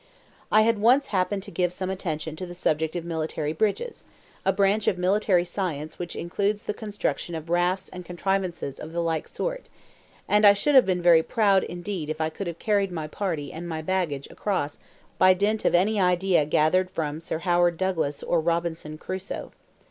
I 0.51 0.61
had 0.63 0.79
once 0.79 1.09
happened 1.09 1.43
to 1.43 1.51
give 1.51 1.71
some 1.71 1.91
attention 1.91 2.35
to 2.37 2.47
the 2.47 2.55
subject 2.55 2.95
of 2.95 3.05
military 3.05 3.53
bridges—a 3.53 4.51
branch 4.51 4.87
of 4.87 4.97
military 4.97 5.45
science 5.45 5.99
which 5.99 6.15
includes 6.15 6.63
the 6.63 6.73
construction 6.73 7.35
of 7.35 7.51
rafts 7.51 7.87
and 7.89 8.03
contrivances 8.03 8.79
of 8.79 8.93
the 8.93 8.99
like 8.99 9.27
sort—and 9.27 10.43
I 10.43 10.53
should 10.53 10.73
have 10.73 10.87
been 10.87 11.03
very 11.03 11.21
proud 11.21 11.63
indeed 11.63 12.09
if 12.09 12.19
I 12.19 12.31
could 12.31 12.47
have 12.47 12.57
carried 12.57 12.91
my 12.91 13.05
party 13.05 13.53
and 13.53 13.69
my 13.69 13.83
baggage 13.83 14.27
across 14.31 14.79
by 15.19 15.35
dint 15.35 15.65
of 15.65 15.75
any 15.75 15.99
idea 16.01 16.45
gathered 16.47 16.89
from 16.89 17.21
Sir 17.21 17.37
Howard 17.37 17.77
Douglas 17.77 18.23
or 18.23 18.41
Robinson 18.41 18.97
Crusoe. 18.97 19.51